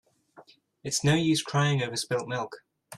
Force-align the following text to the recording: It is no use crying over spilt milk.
It 0.83 0.93
is 0.93 1.03
no 1.03 1.13
use 1.13 1.43
crying 1.43 1.83
over 1.83 1.95
spilt 1.95 2.27
milk. 2.27 2.63